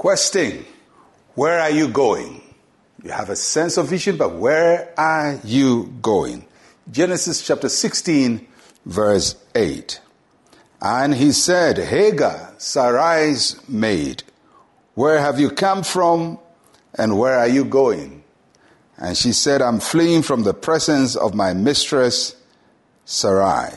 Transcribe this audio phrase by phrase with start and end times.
[0.00, 0.64] Questing,
[1.34, 2.40] where are you going?
[3.04, 6.46] You have a sense of vision, but where are you going?
[6.90, 8.48] Genesis chapter 16,
[8.86, 10.00] verse 8.
[10.80, 14.22] And he said, Hagar, Sarai's maid,
[14.94, 16.38] where have you come from
[16.94, 18.22] and where are you going?
[18.96, 22.36] And she said, I'm fleeing from the presence of my mistress,
[23.04, 23.68] Sarai.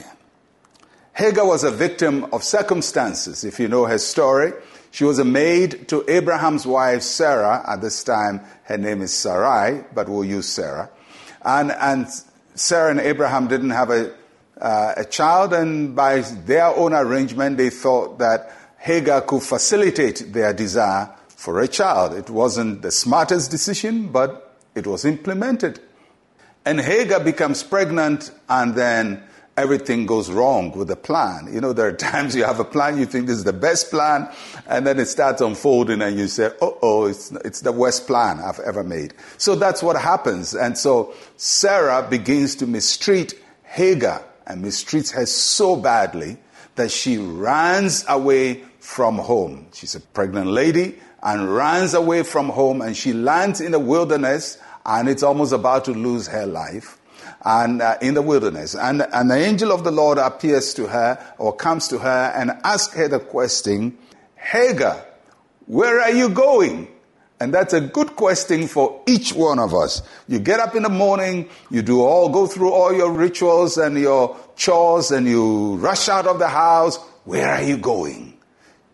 [1.15, 4.53] Hagar was a victim of circumstances, if you know her story.
[4.93, 7.63] She was a maid to Abraham's wife Sarah.
[7.67, 10.87] At this time, her name is Sarai, but we'll use Sarah.
[11.43, 12.07] And, and
[12.53, 14.13] Sarah and Abraham didn't have a,
[14.61, 20.53] uh, a child, and by their own arrangement, they thought that Hagar could facilitate their
[20.53, 22.13] desire for a child.
[22.13, 25.79] It wasn't the smartest decision, but it was implemented.
[26.65, 29.23] And Hagar becomes pregnant, and then
[29.57, 31.49] everything goes wrong with the plan.
[31.51, 33.89] You know, there are times you have a plan, you think this is the best
[33.91, 34.29] plan,
[34.67, 38.39] and then it starts unfolding and you say, oh, oh, it's, it's the worst plan
[38.39, 39.13] I've ever made.
[39.37, 40.53] So that's what happens.
[40.53, 43.33] And so Sarah begins to mistreat
[43.63, 46.37] Hagar and mistreats her so badly
[46.75, 49.67] that she runs away from home.
[49.73, 54.57] She's a pregnant lady and runs away from home and she lands in the wilderness
[54.85, 56.99] and it's almost about to lose her life
[57.43, 58.75] and uh, in the wilderness.
[58.75, 62.51] And, and the angel of the Lord appears to her or comes to her and
[62.63, 63.97] asks her the question,
[64.35, 65.05] Hagar,
[65.65, 66.87] where are you going?
[67.39, 70.01] And that's a good question for each one of us.
[70.29, 73.97] You get up in the morning, you do all, go through all your rituals and
[73.97, 76.97] your chores and you rush out of the house.
[77.25, 78.37] Where are you going?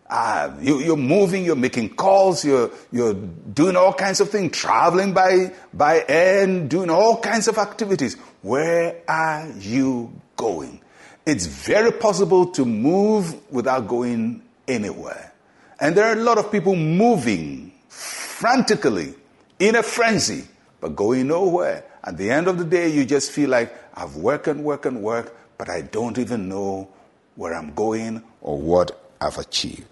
[0.08, 5.12] Uh, you, are moving, you're making calls, you're, you're doing all kinds of things, traveling
[5.12, 8.16] by, by air and doing all kinds of activities.
[8.42, 10.80] Where are you going?
[11.26, 15.32] It's very possible to move without going anywhere.
[15.78, 19.14] And there are a lot of people moving frantically
[19.58, 20.44] in a frenzy,
[20.80, 21.84] but going nowhere.
[22.02, 25.02] At the end of the day, you just feel like I've worked and worked and
[25.02, 26.88] worked, but I don't even know
[27.36, 29.84] where I'm going or what I've achieved.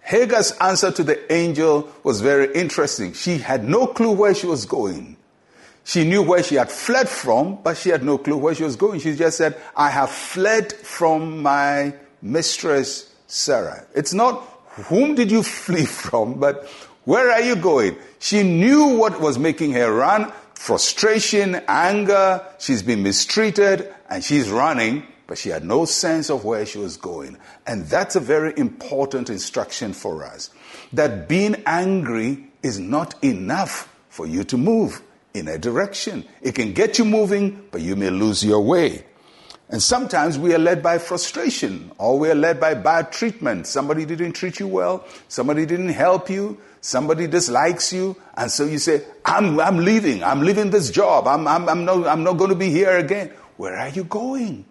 [0.00, 3.12] Hagar's answer to the angel was very interesting.
[3.12, 5.16] She had no clue where she was going.
[5.90, 8.76] She knew where she had fled from, but she had no clue where she was
[8.76, 9.00] going.
[9.00, 13.84] She just said, I have fled from my mistress Sarah.
[13.92, 14.36] It's not
[14.86, 16.68] whom did you flee from, but
[17.06, 17.96] where are you going?
[18.20, 22.40] She knew what was making her run frustration, anger.
[22.60, 26.96] She's been mistreated and she's running but she had no sense of where she was
[26.96, 27.36] going.
[27.64, 30.50] And that's a very important instruction for us.
[30.92, 35.02] That being angry is not enough for you to move
[35.34, 36.24] in a direction.
[36.42, 39.04] It can get you moving, but you may lose your way.
[39.68, 43.68] And sometimes we are led by frustration or we are led by bad treatment.
[43.68, 45.06] Somebody didn't treat you well.
[45.28, 46.58] Somebody didn't help you.
[46.80, 48.16] Somebody dislikes you.
[48.36, 50.24] And so you say, I'm, I'm leaving.
[50.24, 51.28] I'm leaving this job.
[51.28, 53.32] I'm, I'm, I'm, not, I'm not going to be here again.
[53.58, 54.64] Where are you going?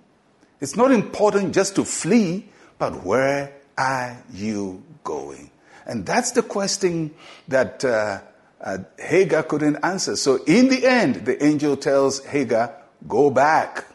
[0.59, 5.49] It's not important just to flee, but where are you going?
[5.85, 7.13] And that's the question
[7.47, 8.19] that uh,
[8.61, 10.15] uh, Hagar couldn't answer.
[10.15, 12.75] So in the end, the angel tells Hagar,
[13.07, 13.85] go back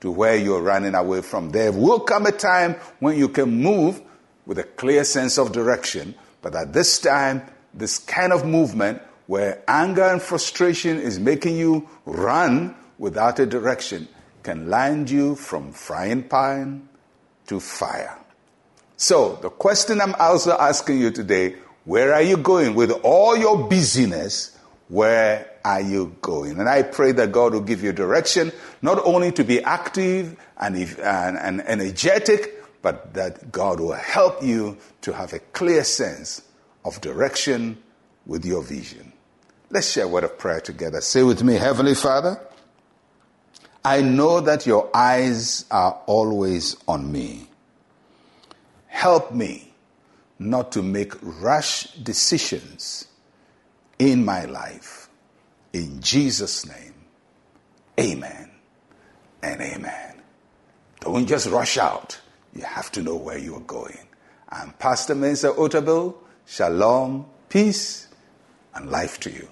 [0.00, 1.50] to where you're running away from.
[1.50, 4.00] There will come a time when you can move
[4.46, 6.14] with a clear sense of direction.
[6.40, 7.42] But at this time,
[7.74, 14.08] this kind of movement where anger and frustration is making you run without a direction
[14.42, 16.88] can land you from frying pan
[17.46, 18.18] to fire.
[18.96, 22.74] So, the question I'm also asking you today where are you going?
[22.74, 24.56] With all your busyness,
[24.88, 26.58] where are you going?
[26.58, 30.76] And I pray that God will give you direction, not only to be active and,
[30.76, 36.42] and, and energetic, but that God will help you to have a clear sense
[36.84, 37.82] of direction
[38.26, 39.12] with your vision.
[39.70, 41.00] Let's share a word of prayer together.
[41.00, 42.38] Say with me, Heavenly Father,
[43.84, 47.48] I know that your eyes are always on me.
[48.86, 49.71] Help me
[50.50, 53.06] not to make rash decisions
[53.98, 55.08] in my life.
[55.72, 56.94] In Jesus' name,
[57.98, 58.50] amen
[59.42, 60.22] and amen.
[61.00, 62.20] Don't just rush out.
[62.54, 63.98] You have to know where you are going.
[64.48, 66.14] I'm Pastor Mensa Otabil.
[66.44, 68.08] Shalom, peace,
[68.74, 69.48] and life to you.